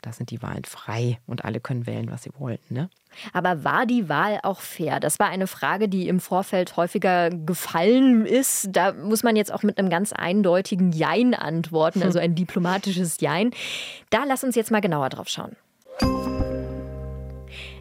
da 0.03 0.13
sind 0.13 0.31
die 0.31 0.43
Wahlen 0.43 0.65
frei 0.65 1.19
und 1.27 1.45
alle 1.45 1.61
können 1.61 1.87
wählen, 1.87 2.11
was 2.11 2.25
sie 2.25 2.31
wollen. 2.37 2.59
Ne? 2.69 2.91
Aber 3.33 3.65
war 3.65 3.87
die 3.87 4.09
Wahl 4.09 4.41
auch 4.43 4.61
fair? 4.61 5.01
Das 5.01 5.19
war 5.19 5.29
eine 5.29 5.47
Frage, 5.47 5.89
die 5.89 6.09
im 6.09 6.21
Vorfeld 6.21 6.77
häufiger 6.77 7.31
gefallen 7.31 8.27
ist. 8.27 8.69
Da 8.73 8.93
muss 8.93 9.23
man 9.23 9.37
jetzt 9.37 9.53
auch 9.53 9.63
mit 9.63 9.79
einem 9.79 9.91
ganz 9.91 10.13
eindeutigen 10.13 10.93
Jein 10.93 11.35
antworten, 11.35 12.03
also 12.03 12.19
ein 12.19 12.35
diplomatisches 12.35 13.21
Jein. 13.21 13.53
Da 14.11 14.25
lass 14.27 14.45
uns 14.45 14.57
jetzt 14.57 14.73
mal 14.73 14.81
genauer 14.81 15.09
drauf 15.09 15.29
schauen. 15.29 15.57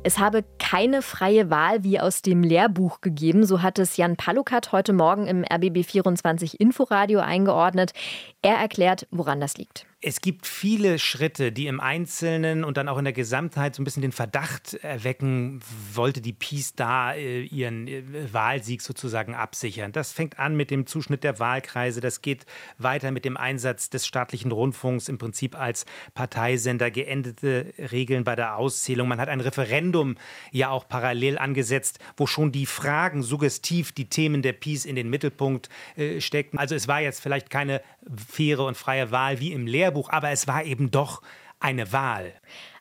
Es 0.04 0.18
habe 0.18 0.44
keine 0.58 1.02
freie 1.02 1.50
Wahl 1.50 1.84
wie 1.84 2.00
aus 2.00 2.22
dem 2.22 2.42
Lehrbuch 2.44 3.02
gegeben, 3.02 3.46
so 3.46 3.62
hat 3.62 3.78
es 3.78 3.98
Jan 3.98 4.16
Palukat 4.16 4.72
heute 4.72 4.94
Morgen 4.94 5.28
im 5.28 5.44
RBB24 5.44 6.56
Inforadio 6.56 7.20
eingeordnet. 7.20 7.94
Er 8.42 8.56
erklärt, 8.56 9.08
woran 9.12 9.40
das 9.40 9.58
liegt. 9.58 9.86
Es 10.04 10.20
gibt 10.20 10.48
viele 10.48 10.98
Schritte, 10.98 11.52
die 11.52 11.68
im 11.68 11.80
Einzelnen 11.80 12.64
und 12.64 12.78
dann 12.78 12.90
auch 12.90 12.98
in 12.98 13.04
der 13.04 13.14
Gesamtheit 13.14 13.76
so 13.76 13.84
ein 13.84 13.86
bisschen 13.86 14.02
den 14.02 14.12
Verdacht 14.12 14.74
erwecken, 14.74 15.60
wollte 15.94 16.22
die 16.22 16.34
Peace 16.34 16.74
da 16.74 17.14
äh, 17.14 17.44
ihren 17.44 17.88
äh, 17.88 18.02
Wahlsieg 18.34 18.82
sozusagen 18.82 19.36
absichern. 19.36 19.92
Das 19.92 20.12
fängt 20.12 20.40
an 20.40 20.56
mit 20.56 20.72
dem 20.72 20.88
Zuschnitt 20.88 21.24
der 21.24 21.38
Wahlkreise, 21.38 22.02
das 22.02 22.24
geht 22.24 22.48
weiter 22.80 23.12
mit 23.12 23.26
dem 23.26 23.38
Einsatz 23.38 23.92
des 23.92 24.08
staatlichen 24.08 24.52
Rundfunks 24.52 25.08
im 25.08 25.20
Prinzip 25.20 25.56
als 25.56 25.86
Parteisender, 26.16 26.90
geendete 26.90 27.72
Regeln 27.78 28.24
bei 28.24 28.36
der 28.36 28.58
Auszählung. 28.58 29.08
Man 29.08 29.20
hat 29.20 29.30
ein 29.30 29.40
Referendum 29.40 30.16
ja 30.52 30.70
auch 30.70 30.88
parallel 30.88 31.38
angesetzt, 31.38 32.00
wo 32.18 32.26
schon 32.26 32.52
die 32.52 32.66
Fragen 32.66 33.22
suggestiv 33.22 33.92
die 33.92 34.10
Themen 34.10 34.42
der 34.42 34.54
Peace 34.54 34.86
in 34.86 34.96
den 34.96 35.12
Mittelpunkt 35.12 35.70
äh, 35.96 36.20
steckten. 36.22 36.58
Also 36.58 36.74
es 36.74 36.88
war 36.88 37.02
jetzt 37.02 37.22
vielleicht 37.22 37.52
keine 37.52 37.84
faire 38.16 38.66
und 38.66 38.76
freie 38.78 39.12
Wahl 39.12 39.40
wie 39.40 39.54
im 39.54 39.68
Lehrbuch, 39.68 39.91
aber 40.10 40.30
es 40.30 40.48
war 40.48 40.64
eben 40.64 40.92
doch 40.92 41.22
eine 41.60 41.92
Wahl. 41.92 42.34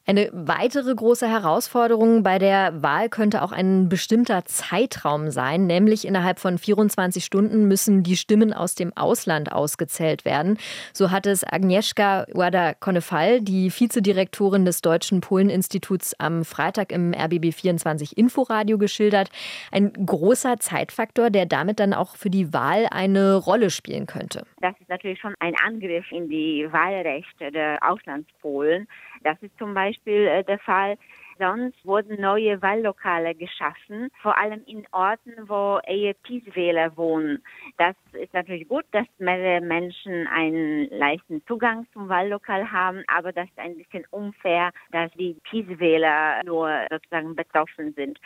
Eine 0.06 0.30
weitere 0.32 0.92
große 0.92 1.28
Herausforderung 1.28 2.22
bei 2.22 2.38
der 2.38 2.82
Wahl 2.82 3.08
könnte 3.10 3.42
auch 3.42 3.52
ein 3.52 3.88
bestimmter 3.88 4.44
Zeitraum 4.44 5.30
sein, 5.30 5.66
nämlich 5.66 6.06
innerhalb 6.06 6.40
von 6.40 6.58
24 6.58 7.24
Stunden 7.24 7.68
müssen 7.68 8.02
die 8.02 8.16
Stimmen 8.16 8.52
aus 8.52 8.74
dem 8.74 8.96
Ausland 8.96 9.52
ausgezählt 9.52 10.24
werden. 10.24 10.58
So 10.92 11.10
hat 11.10 11.26
es 11.26 11.44
Agnieszka 11.44 12.24
Wada-Konefal, 12.32 13.40
die 13.42 13.70
Vizedirektorin 13.70 14.64
des 14.64 14.80
Deutschen 14.80 15.20
Polen-Instituts, 15.20 16.14
am 16.18 16.44
Freitag 16.44 16.92
im 16.92 17.12
RBB 17.14 17.52
24 17.52 18.16
Inforadio 18.16 18.78
geschildert. 18.78 19.28
Ein 19.70 19.92
großer 19.92 20.58
Zeitfaktor, 20.58 21.30
der 21.30 21.46
damit 21.46 21.78
dann 21.78 21.92
auch 21.94 22.16
für 22.16 22.30
die 22.30 22.52
Wahl 22.52 22.88
eine 22.90 23.36
Rolle 23.36 23.70
spielen 23.70 24.06
könnte. 24.06 24.44
Das 24.60 24.74
ist 24.80 24.88
natürlich 24.88 25.20
schon 25.20 25.34
ein 25.40 25.54
Angriff 25.64 26.10
in 26.10 26.28
die 26.28 26.66
Wahlrechte 26.72 27.52
der 27.52 27.78
Auslandspolen. 27.82 28.88
Das 29.22 29.40
ist 29.42 29.56
zum 29.58 29.74
Beispiel 29.74 30.26
äh, 30.26 30.44
der 30.44 30.58
Fall. 30.58 30.96
Sonst 31.38 31.86
wurden 31.86 32.20
neue 32.20 32.60
Wahllokale 32.60 33.34
geschaffen, 33.34 34.10
vor 34.20 34.36
allem 34.36 34.62
in 34.66 34.86
Orten, 34.92 35.32
wo 35.48 35.80
Peace-Wähler 36.22 36.94
wohnen. 36.98 37.42
Das 37.78 37.96
ist 38.12 38.34
natürlich 38.34 38.68
gut, 38.68 38.84
dass 38.90 39.06
mehrere 39.16 39.62
Menschen 39.62 40.26
einen 40.26 40.90
leichten 40.90 41.42
Zugang 41.46 41.86
zum 41.94 42.10
Wahllokal 42.10 42.70
haben, 42.70 43.04
aber 43.06 43.32
das 43.32 43.48
ist 43.48 43.58
ein 43.58 43.78
bisschen 43.78 44.04
unfair, 44.10 44.70
dass 44.92 45.10
die 45.12 45.34
Peace-Wähler 45.44 46.42
nur 46.44 46.70
sozusagen 46.90 47.34
betroffen 47.34 47.94
sind. 47.94 48.20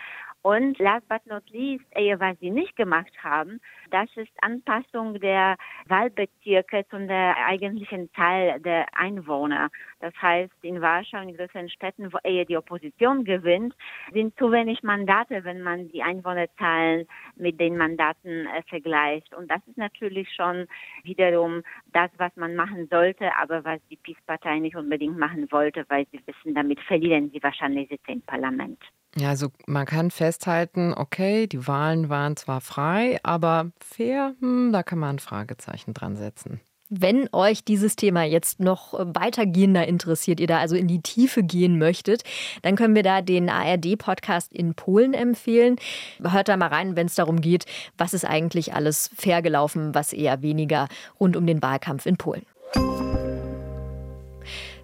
Und 0.45 0.79
last 0.79 1.09
but 1.09 1.25
not 1.25 1.49
least, 1.53 1.87
eher 1.93 2.21
was 2.21 2.39
sie 2.39 2.51
nicht 2.51 2.77
gemacht 2.77 3.13
haben, 3.23 3.63
das 3.91 4.15
ist 4.15 4.31
Anpassung 4.43 5.19
der 5.19 5.57
Wahlbezirke 5.87 6.85
zu 6.91 6.99
der 7.07 7.35
eigentlichen 7.47 8.13
Zahl 8.13 8.61
der 8.61 8.85
Einwohner. 8.95 9.71
Das 10.01 10.13
heißt, 10.21 10.53
in 10.61 10.83
Warschau, 10.83 11.23
in 11.23 11.35
größeren 11.35 11.71
Städten, 11.71 12.13
wo 12.13 12.19
eher 12.25 12.45
die 12.45 12.59
Opposition 12.59 13.25
gewinnt, 13.25 13.75
sind 14.13 14.37
zu 14.37 14.53
wenig 14.53 14.83
Mandate, 14.83 15.45
wenn 15.45 15.63
man 15.63 15.89
die 15.89 16.03
Einwohnerzahlen 16.03 17.07
mit 17.37 17.59
den 17.59 17.79
Mandaten 17.79 18.47
äh, 18.47 18.63
vergleicht. 18.69 19.33
Und 19.33 19.51
das 19.51 19.67
ist 19.67 19.79
natürlich 19.79 20.29
schon 20.35 20.67
wiederum 21.05 21.63
das, 21.95 22.11
was 22.19 22.37
man 22.37 22.55
machen 22.55 22.87
sollte, 22.91 23.35
aber 23.41 23.65
was 23.65 23.81
die 23.89 23.97
PiS-Partei 23.97 24.59
nicht 24.59 24.77
unbedingt 24.77 25.17
machen 25.19 25.51
wollte, 25.51 25.87
weil 25.89 26.05
sie 26.13 26.21
wissen, 26.27 26.55
damit 26.55 26.81
verlieren 26.81 27.31
sie 27.31 27.43
wahrscheinlich 27.43 27.89
Sitze 27.89 28.13
im 28.13 28.21
Parlament. 28.21 28.79
Ja, 29.17 29.29
also 29.29 29.49
man 29.67 29.87
kann 29.87 30.11
festhalten, 30.11 30.93
okay, 30.93 31.47
die 31.47 31.67
Wahlen 31.67 32.09
waren 32.09 32.37
zwar 32.37 32.61
frei, 32.61 33.19
aber 33.23 33.71
fair, 33.79 34.35
hm, 34.41 34.73
da 34.73 34.83
kann 34.83 34.99
man 34.99 35.17
ein 35.17 35.21
Fragezeichen 35.21 35.95
dran 35.95 36.17
setzen. 36.17 36.61
Wenn 36.91 37.29
euch 37.33 37.65
dieses 37.65 37.97
Thema 37.97 38.25
jetzt 38.25 38.61
noch 38.61 38.93
weitergehender 38.93 39.87
interessiert, 39.87 40.39
ihr 40.39 40.47
da 40.47 40.59
also 40.59 40.77
in 40.77 40.87
die 40.87 41.01
Tiefe 41.01 41.43
gehen 41.43 41.79
möchtet, 41.79 42.25
dann 42.63 42.77
können 42.77 42.95
wir 42.95 43.03
da 43.03 43.23
den 43.23 43.49
ARD-Podcast 43.49 44.53
in 44.53 44.75
Polen 44.75 45.15
empfehlen. 45.15 45.77
Hört 46.23 46.49
da 46.49 46.57
mal 46.57 46.69
rein, 46.69 46.95
wenn 46.95 47.07
es 47.07 47.15
darum 47.15 47.41
geht, 47.41 47.65
was 47.97 48.15
ist 48.15 48.27
eigentlich 48.27 48.75
alles 48.75 49.11
fair 49.17 49.43
gelaufen, 49.43 49.95
was 49.95 50.13
eher 50.13 50.43
weniger 50.43 50.89
rund 51.19 51.37
um 51.37 51.47
den 51.47 51.63
Wahlkampf 51.63 52.05
in 52.05 52.17
Polen. 52.17 52.45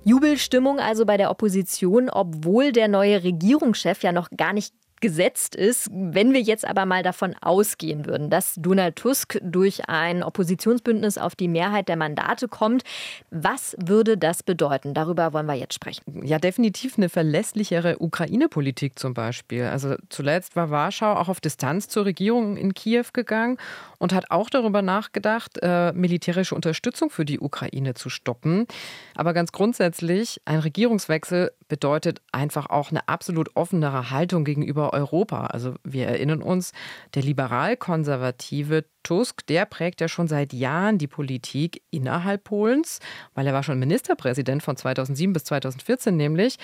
Jubelstimmung 0.04 0.80
also 0.80 1.04
bei 1.04 1.16
der 1.16 1.30
Opposition, 1.30 2.08
obwohl 2.08 2.72
der 2.72 2.88
neue 2.88 3.22
Regierungschef 3.22 4.02
ja 4.02 4.12
noch 4.12 4.30
gar 4.36 4.52
nicht 4.52 4.74
gesetzt 5.00 5.54
ist. 5.54 5.88
Wenn 5.92 6.32
wir 6.32 6.40
jetzt 6.40 6.66
aber 6.66 6.86
mal 6.86 7.02
davon 7.02 7.34
ausgehen 7.40 8.06
würden, 8.06 8.30
dass 8.30 8.54
Donald 8.56 8.96
Tusk 8.96 9.38
durch 9.42 9.88
ein 9.88 10.22
Oppositionsbündnis 10.22 11.18
auf 11.18 11.34
die 11.34 11.48
Mehrheit 11.48 11.88
der 11.88 11.96
Mandate 11.96 12.48
kommt, 12.48 12.82
was 13.30 13.76
würde 13.78 14.16
das 14.16 14.42
bedeuten? 14.42 14.94
Darüber 14.94 15.32
wollen 15.32 15.46
wir 15.46 15.54
jetzt 15.54 15.74
sprechen. 15.74 16.24
Ja, 16.24 16.38
definitiv 16.38 16.96
eine 16.96 17.08
verlässlichere 17.08 17.96
Ukraine-Politik 17.98 18.98
zum 18.98 19.14
Beispiel. 19.14 19.64
Also 19.64 19.96
zuletzt 20.08 20.56
war 20.56 20.70
Warschau 20.70 21.14
auch 21.14 21.28
auf 21.28 21.40
Distanz 21.40 21.88
zur 21.88 22.04
Regierung 22.04 22.56
in 22.56 22.74
Kiew 22.74 23.06
gegangen 23.12 23.58
und 23.98 24.12
hat 24.12 24.30
auch 24.30 24.50
darüber 24.50 24.82
nachgedacht, 24.82 25.58
äh, 25.62 25.92
militärische 25.92 26.54
Unterstützung 26.54 27.10
für 27.10 27.24
die 27.24 27.40
Ukraine 27.40 27.94
zu 27.94 28.08
stoppen. 28.08 28.66
Aber 29.14 29.32
ganz 29.34 29.52
grundsätzlich, 29.52 30.40
ein 30.44 30.60
Regierungswechsel 30.60 31.52
bedeutet 31.68 32.20
einfach 32.32 32.68
auch 32.68 32.90
eine 32.90 33.08
absolut 33.08 33.56
offenere 33.56 34.10
Haltung 34.10 34.44
gegenüber 34.44 34.89
Europa. 34.92 35.46
Also 35.46 35.74
wir 35.84 36.06
erinnern 36.06 36.42
uns, 36.42 36.72
der 37.14 37.22
liberal-konservative 37.22 38.84
Tusk, 39.02 39.46
der 39.46 39.64
prägt 39.66 40.00
ja 40.00 40.08
schon 40.08 40.28
seit 40.28 40.52
Jahren 40.52 40.98
die 40.98 41.06
Politik 41.06 41.82
innerhalb 41.90 42.44
Polens, 42.44 42.98
weil 43.34 43.46
er 43.46 43.52
war 43.52 43.62
schon 43.62 43.78
Ministerpräsident 43.78 44.62
von 44.62 44.76
2007 44.76 45.32
bis 45.32 45.44
2014 45.44 46.16
nämlich. 46.16 46.58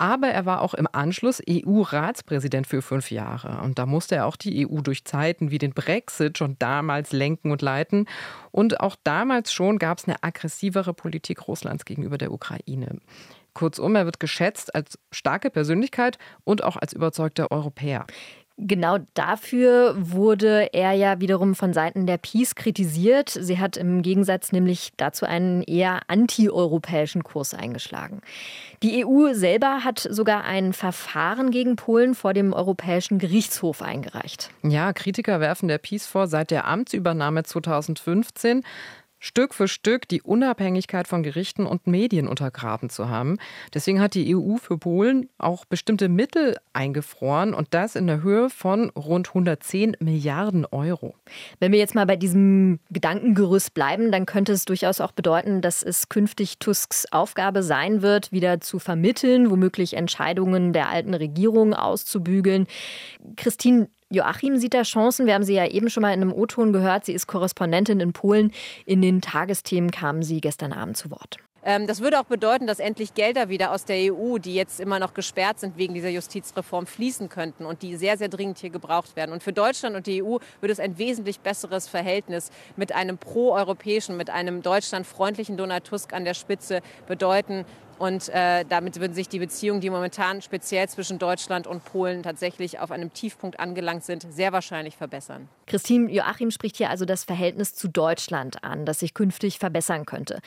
Aber 0.00 0.28
er 0.28 0.46
war 0.46 0.62
auch 0.62 0.72
im 0.72 0.88
Anschluss 0.90 1.42
EU-Ratspräsident 1.46 2.66
für 2.66 2.80
fünf 2.80 3.10
Jahre. 3.10 3.60
Und 3.60 3.78
da 3.78 3.84
musste 3.84 4.14
er 4.14 4.26
auch 4.26 4.36
die 4.36 4.66
EU 4.66 4.80
durch 4.80 5.04
Zeiten 5.04 5.50
wie 5.50 5.58
den 5.58 5.74
Brexit 5.74 6.38
schon 6.38 6.56
damals 6.58 7.12
lenken 7.12 7.50
und 7.50 7.60
leiten. 7.60 8.06
Und 8.50 8.80
auch 8.80 8.96
damals 9.04 9.52
schon 9.52 9.78
gab 9.78 9.98
es 9.98 10.08
eine 10.08 10.22
aggressivere 10.22 10.94
Politik 10.94 11.46
Russlands 11.46 11.84
gegenüber 11.84 12.16
der 12.16 12.32
Ukraine. 12.32 12.98
Kurzum, 13.54 13.94
er 13.96 14.04
wird 14.04 14.20
geschätzt 14.20 14.74
als 14.74 14.98
starke 15.10 15.50
Persönlichkeit 15.50 16.18
und 16.44 16.64
auch 16.64 16.76
als 16.76 16.92
überzeugter 16.92 17.50
Europäer. 17.50 18.06
Genau 18.62 18.98
dafür 19.14 19.94
wurde 19.96 20.74
er 20.74 20.92
ja 20.92 21.18
wiederum 21.18 21.54
von 21.54 21.72
Seiten 21.72 22.04
der 22.06 22.18
Peace 22.18 22.54
kritisiert. 22.54 23.30
Sie 23.30 23.58
hat 23.58 23.78
im 23.78 24.02
Gegensatz 24.02 24.52
nämlich 24.52 24.92
dazu 24.98 25.24
einen 25.24 25.62
eher 25.62 26.00
antieuropäischen 26.08 27.24
Kurs 27.24 27.54
eingeschlagen. 27.54 28.20
Die 28.82 29.06
EU 29.06 29.32
selber 29.32 29.82
hat 29.82 30.06
sogar 30.10 30.44
ein 30.44 30.74
Verfahren 30.74 31.50
gegen 31.50 31.76
Polen 31.76 32.14
vor 32.14 32.34
dem 32.34 32.52
Europäischen 32.52 33.18
Gerichtshof 33.18 33.80
eingereicht. 33.80 34.50
Ja, 34.62 34.92
Kritiker 34.92 35.40
werfen 35.40 35.68
der 35.68 35.78
Peace 35.78 36.06
vor, 36.06 36.26
seit 36.26 36.50
der 36.50 36.66
Amtsübernahme 36.66 37.44
2015 37.44 38.62
Stück 39.22 39.52
für 39.52 39.68
Stück 39.68 40.08
die 40.08 40.22
Unabhängigkeit 40.22 41.06
von 41.06 41.22
Gerichten 41.22 41.66
und 41.66 41.86
Medien 41.86 42.26
untergraben 42.26 42.88
zu 42.88 43.10
haben. 43.10 43.36
Deswegen 43.74 44.00
hat 44.00 44.14
die 44.14 44.34
EU 44.34 44.56
für 44.56 44.78
Polen 44.78 45.28
auch 45.36 45.66
bestimmte 45.66 46.08
Mittel 46.08 46.56
eingefroren 46.72 47.52
und 47.52 47.68
das 47.74 47.96
in 47.96 48.06
der 48.06 48.22
Höhe 48.22 48.48
von 48.48 48.88
rund 48.90 49.28
110 49.28 49.98
Milliarden 50.00 50.64
Euro. 50.64 51.14
Wenn 51.58 51.70
wir 51.70 51.78
jetzt 51.78 51.94
mal 51.94 52.06
bei 52.06 52.16
diesem 52.16 52.80
Gedankengerüst 52.90 53.74
bleiben, 53.74 54.10
dann 54.10 54.24
könnte 54.24 54.52
es 54.52 54.64
durchaus 54.64 55.02
auch 55.02 55.12
bedeuten, 55.12 55.60
dass 55.60 55.82
es 55.82 56.08
künftig 56.08 56.58
Tusks 56.58 57.04
Aufgabe 57.12 57.62
sein 57.62 58.00
wird, 58.00 58.32
wieder 58.32 58.60
zu 58.62 58.78
vermitteln, 58.78 59.50
womöglich 59.50 59.94
Entscheidungen 59.94 60.72
der 60.72 60.88
alten 60.88 61.12
Regierung 61.12 61.74
auszubügeln. 61.74 62.66
Christine, 63.36 63.90
Joachim 64.12 64.56
sieht 64.56 64.74
da 64.74 64.82
Chancen. 64.82 65.26
Wir 65.26 65.34
haben 65.34 65.44
sie 65.44 65.54
ja 65.54 65.66
eben 65.66 65.88
schon 65.88 66.02
mal 66.02 66.12
in 66.12 66.20
einem 66.20 66.32
O-Ton 66.32 66.72
gehört. 66.72 67.04
Sie 67.04 67.12
ist 67.12 67.28
Korrespondentin 67.28 68.00
in 68.00 68.12
Polen. 68.12 68.52
In 68.84 69.02
den 69.02 69.20
Tagesthemen 69.20 69.92
kamen 69.92 70.24
sie 70.24 70.40
gestern 70.40 70.72
Abend 70.72 70.96
zu 70.96 71.12
Wort. 71.12 71.38
Ähm, 71.62 71.86
das 71.86 72.00
würde 72.00 72.18
auch 72.18 72.24
bedeuten, 72.24 72.66
dass 72.66 72.80
endlich 72.80 73.14
Gelder 73.14 73.48
wieder 73.50 73.72
aus 73.72 73.84
der 73.84 74.12
EU, 74.12 74.38
die 74.38 74.54
jetzt 74.54 74.80
immer 74.80 74.98
noch 74.98 75.14
gesperrt 75.14 75.60
sind 75.60 75.76
wegen 75.76 75.94
dieser 75.94 76.08
Justizreform, 76.08 76.86
fließen 76.86 77.28
könnten 77.28 77.66
und 77.66 77.82
die 77.82 77.96
sehr, 77.96 78.16
sehr 78.16 78.28
dringend 78.28 78.58
hier 78.58 78.70
gebraucht 78.70 79.14
werden. 79.14 79.32
Und 79.32 79.44
für 79.44 79.52
Deutschland 79.52 79.94
und 79.94 80.06
die 80.08 80.24
EU 80.24 80.38
würde 80.60 80.72
es 80.72 80.80
ein 80.80 80.98
wesentlich 80.98 81.38
besseres 81.38 81.86
Verhältnis 81.86 82.50
mit 82.76 82.92
einem 82.92 83.16
proeuropäischen, 83.16 84.16
mit 84.16 84.30
einem 84.30 84.62
deutschlandfreundlichen 84.62 85.56
Donald 85.56 85.84
Tusk 85.84 86.12
an 86.14 86.24
der 86.24 86.34
Spitze 86.34 86.80
bedeuten. 87.06 87.64
Und 88.00 88.30
äh, 88.30 88.64
damit 88.66 88.98
würden 88.98 89.12
sich 89.12 89.28
die 89.28 89.38
Beziehungen, 89.38 89.82
die 89.82 89.90
momentan 89.90 90.40
speziell 90.40 90.88
zwischen 90.88 91.18
Deutschland 91.18 91.66
und 91.66 91.84
Polen 91.84 92.22
tatsächlich 92.22 92.78
auf 92.78 92.90
einem 92.92 93.12
Tiefpunkt 93.12 93.60
angelangt 93.60 94.04
sind, 94.04 94.26
sehr 94.32 94.52
wahrscheinlich 94.52 94.96
verbessern. 94.96 95.50
Christine 95.66 96.10
Joachim 96.10 96.50
spricht 96.50 96.78
hier 96.78 96.88
also 96.88 97.04
das 97.04 97.24
Verhältnis 97.24 97.74
zu 97.74 97.88
Deutschland 97.88 98.64
an, 98.64 98.86
das 98.86 99.00
sich 99.00 99.12
künftig 99.12 99.58
verbessern 99.58 100.06
könnte. 100.06 100.40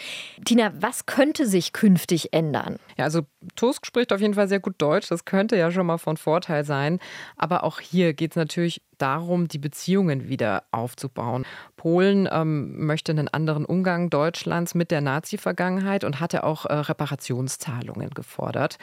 Tina, 0.43 0.73
was 0.79 1.05
könnte 1.05 1.45
sich 1.45 1.73
künftig 1.73 2.33
ändern? 2.33 2.79
Ja, 2.97 3.03
also 3.03 3.21
Tusk 3.55 3.85
spricht 3.85 4.11
auf 4.13 4.19
jeden 4.19 4.33
Fall 4.33 4.47
sehr 4.47 4.59
gut 4.59 4.73
Deutsch. 4.79 5.09
Das 5.09 5.25
könnte 5.25 5.55
ja 5.55 5.69
schon 5.69 5.85
mal 5.85 5.99
von 5.99 6.17
Vorteil 6.17 6.63
sein. 6.63 6.97
Aber 7.37 7.63
auch 7.63 7.79
hier 7.79 8.15
geht 8.15 8.31
es 8.31 8.35
natürlich 8.35 8.81
darum, 9.03 9.49
die 9.49 9.59
Beziehungen 9.59 10.29
wieder 10.29 10.63
aufzubauen. 10.71 11.45
Polen 11.75 12.27
ähm, 12.31 12.85
möchte 12.85 13.11
einen 13.11 13.27
anderen 13.27 13.65
Umgang 13.65 14.09
Deutschlands 14.09 14.73
mit 14.73 14.91
der 14.91 15.01
Nazi-Vergangenheit 15.01 16.05
und 16.05 16.21
hatte 16.21 16.45
auch 16.45 16.65
äh, 16.65 16.73
Reparationszahlungen 16.73 18.11
gefordert. 18.11 18.77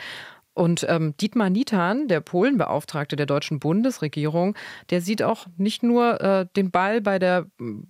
Und 0.53 0.85
ähm, 0.91 1.15
Dietmar 1.19 1.49
Nitan, 1.49 2.07
der 2.07 2.21
Polenbeauftragte 2.21 3.17
der 3.17 3.25
deutschen 3.25 3.61
Bundesregierung, 3.61 4.57
der 4.91 5.00
sieht 5.00 5.23
auch 5.23 5.47
nicht 5.57 5.83
nur 5.83 6.21
äh, 6.21 6.47
den 6.55 6.71
Ball 6.71 7.00
bei 7.00 7.19
der 7.19 7.47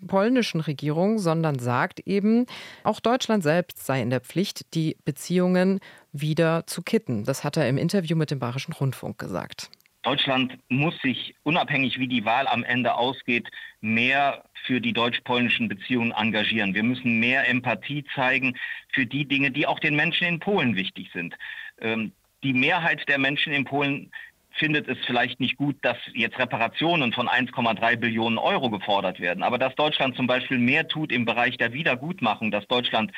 polnischen 0.06 0.60
Regierung, 0.60 1.18
sondern 1.18 1.58
sagt 1.58 1.98
eben, 2.00 2.46
auch 2.84 3.00
Deutschland 3.00 3.42
selbst 3.42 3.84
sei 3.84 4.00
in 4.00 4.10
der 4.10 4.20
Pflicht, 4.20 4.74
die 4.74 4.96
Beziehungen 5.04 5.80
wieder 6.12 6.64
zu 6.68 6.82
kitten. 6.82 7.24
Das 7.24 7.42
hat 7.42 7.56
er 7.56 7.68
im 7.68 7.76
Interview 7.76 8.16
mit 8.16 8.30
dem 8.30 8.38
Bayerischen 8.38 8.72
Rundfunk 8.72 9.18
gesagt. 9.18 9.70
Deutschland 10.02 10.58
muss 10.68 10.98
sich, 11.02 11.34
unabhängig 11.42 11.98
wie 11.98 12.08
die 12.08 12.24
Wahl 12.24 12.48
am 12.48 12.64
Ende 12.64 12.94
ausgeht, 12.94 13.48
mehr 13.80 14.44
für 14.64 14.80
die 14.80 14.92
deutsch-polnischen 14.92 15.68
Beziehungen 15.68 16.12
engagieren. 16.12 16.74
Wir 16.74 16.82
müssen 16.82 17.20
mehr 17.20 17.48
Empathie 17.48 18.04
zeigen 18.14 18.56
für 18.92 19.06
die 19.06 19.26
Dinge, 19.26 19.50
die 19.50 19.66
auch 19.66 19.78
den 19.78 19.96
Menschen 19.96 20.26
in 20.26 20.40
Polen 20.40 20.76
wichtig 20.76 21.10
sind. 21.12 21.36
Ähm, 21.80 22.12
die 22.42 22.54
Mehrheit 22.54 23.06
der 23.08 23.18
Menschen 23.18 23.52
in 23.52 23.64
Polen 23.64 24.10
findet 24.52 24.88
es 24.88 24.98
vielleicht 25.06 25.38
nicht 25.40 25.56
gut, 25.56 25.76
dass 25.82 25.96
jetzt 26.14 26.38
Reparationen 26.38 27.12
von 27.12 27.28
1,3 27.28 27.96
Billionen 27.96 28.38
Euro 28.38 28.70
gefordert 28.70 29.20
werden. 29.20 29.42
Aber 29.42 29.58
dass 29.58 29.74
Deutschland 29.74 30.16
zum 30.16 30.26
Beispiel 30.26 30.58
mehr 30.58 30.88
tut 30.88 31.12
im 31.12 31.24
Bereich 31.24 31.56
der 31.56 31.72
Wiedergutmachung, 31.72 32.50
dass 32.50 32.66
Deutschland 32.66 33.12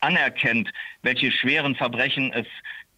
anerkennt, 0.00 0.70
welche 1.02 1.30
schweren 1.30 1.74
Verbrechen 1.74 2.32
es 2.32 2.46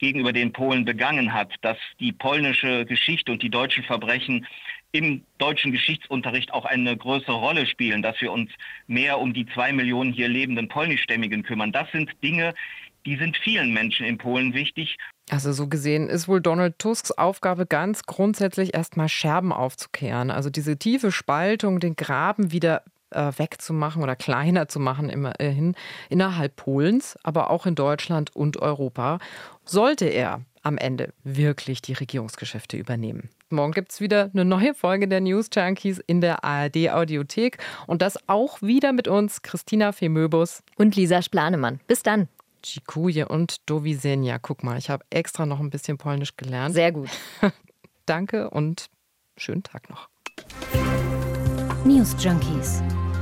gegenüber 0.01 0.33
den 0.33 0.53
Polen 0.53 0.85
begangen 0.85 1.33
hat, 1.33 1.53
dass 1.61 1.77
die 2.01 2.13
polnische 2.13 2.85
Geschichte 2.87 3.31
und 3.31 3.43
die 3.43 3.51
deutschen 3.51 3.85
Verbrechen 3.85 4.47
im 4.93 5.23
deutschen 5.39 5.71
Geschichtsunterricht 5.71 6.53
auch 6.53 6.65
eine 6.65 6.97
größere 6.97 7.37
Rolle 7.37 7.67
spielen, 7.67 8.03
dass 8.03 8.21
wir 8.21 8.33
uns 8.33 8.51
mehr 8.89 9.21
um 9.21 9.33
die 9.33 9.47
zwei 9.47 9.73
Millionen 9.73 10.13
hier 10.13 10.29
lebenden 10.29 10.69
polnischstämmigen 10.69 11.45
kümmern. 11.45 11.71
Das 11.71 11.91
sind 11.93 12.11
Dinge, 12.23 12.55
die 13.07 13.17
sind 13.17 13.37
vielen 13.37 13.73
Menschen 13.73 14.05
in 14.07 14.19
Polen 14.19 14.53
wichtig. 14.53 14.97
Also 15.31 15.53
so 15.53 15.69
gesehen 15.69 16.09
ist 16.09 16.27
wohl 16.27 16.41
Donald 16.41 16.79
Tusks 16.79 17.13
Aufgabe 17.13 17.67
ganz 17.67 18.03
grundsätzlich 18.03 18.75
erstmal 18.75 19.09
Scherben 19.09 19.53
aufzukehren. 19.53 20.31
Also 20.31 20.51
diese 20.51 20.77
tiefe 20.77 21.13
Spaltung, 21.13 21.79
den 21.79 21.95
Graben 21.95 22.53
wieder 22.53 22.83
äh, 23.11 23.33
wegzumachen 23.37 24.03
oder 24.03 24.17
kleiner 24.17 24.69
zu 24.69 24.81
machen 24.81 25.09
immerhin 25.09 25.75
innerhalb 26.09 26.57
Polens, 26.57 27.17
aber 27.23 27.51
auch 27.51 27.67
in 27.67 27.75
Deutschland 27.75 28.35
und 28.35 28.57
Europa, 28.59 29.19
sollte 29.65 30.07
er 30.07 30.43
am 30.63 30.77
Ende 30.77 31.13
wirklich 31.25 31.83
die 31.83 31.95
Regierungsgeschäfte 31.95 32.77
übernehmen. 32.77 33.31
Morgen 33.49 33.73
gibt 33.73 33.93
es 33.93 34.01
wieder 34.01 34.31
eine 34.33 34.45
neue 34.45 34.75
Folge 34.75 35.09
der 35.09 35.21
News 35.21 35.49
Junkies 35.53 35.99
in 36.07 36.21
der 36.21 36.45
ARD 36.45 36.91
Audiothek 36.91 37.59
und 37.87 38.03
das 38.03 38.19
auch 38.29 38.63
wieder 38.63 38.93
mit 38.93 39.09
uns 39.09 39.43
Christina 39.43 39.93
Femöbus 39.93 40.63
und 40.77 40.95
Lisa 40.97 41.23
Splanemann. 41.23 41.81
Bis 41.87 42.03
dann. 42.03 42.29
Dzikuje 42.63 43.27
und 43.27 43.69
Dowisenja. 43.69 44.39
Guck 44.39 44.63
mal, 44.63 44.79
ich 44.79 44.91
habe 44.91 45.05
extra 45.11 45.47
noch 45.47 45.61
ein 45.61 45.71
bisschen 45.71 45.99
Polnisch 45.99 46.37
gelernt. 46.37 46.75
Sehr 46.75 46.93
gut. 46.93 47.09
Danke 48.07 48.51
und 48.51 48.87
schönen 49.37 49.63
Tag 49.63 49.89
noch. 49.89 50.09
News 51.85 52.15
Junkies. 52.23 52.83